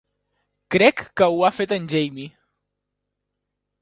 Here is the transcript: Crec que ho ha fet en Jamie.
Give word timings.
Crec 0.75 1.03
que 1.21 1.27
ho 1.35 1.45
ha 1.49 1.53
fet 1.59 1.75
en 1.79 1.85
Jamie. 1.93 2.33